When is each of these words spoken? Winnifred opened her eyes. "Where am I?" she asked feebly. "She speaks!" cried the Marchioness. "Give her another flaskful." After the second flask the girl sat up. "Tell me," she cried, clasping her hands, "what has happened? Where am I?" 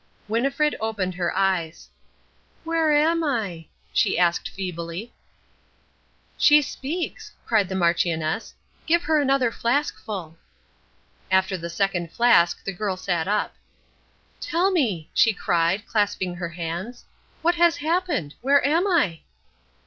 Winnifred 0.27 0.75
opened 0.81 1.13
her 1.13 1.31
eyes. 1.37 1.87
"Where 2.63 2.91
am 2.91 3.23
I?" 3.23 3.67
she 3.93 4.17
asked 4.17 4.49
feebly. 4.49 5.13
"She 6.39 6.63
speaks!" 6.63 7.33
cried 7.45 7.69
the 7.69 7.75
Marchioness. 7.75 8.55
"Give 8.87 9.03
her 9.03 9.21
another 9.21 9.51
flaskful." 9.51 10.37
After 11.29 11.55
the 11.55 11.69
second 11.69 12.11
flask 12.11 12.63
the 12.63 12.73
girl 12.73 12.97
sat 12.97 13.27
up. 13.27 13.53
"Tell 14.39 14.71
me," 14.71 15.11
she 15.13 15.33
cried, 15.33 15.85
clasping 15.85 16.33
her 16.33 16.49
hands, 16.49 17.05
"what 17.43 17.53
has 17.53 17.77
happened? 17.77 18.33
Where 18.41 18.65
am 18.67 18.87
I?" 18.87 19.19